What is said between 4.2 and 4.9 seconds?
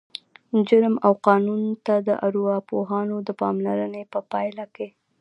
پایله کې